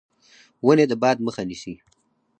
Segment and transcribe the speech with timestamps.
[0.65, 1.73] ونې د باد مخه نیسي.